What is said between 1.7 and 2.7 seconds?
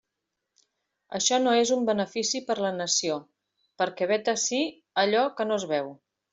un benefici per a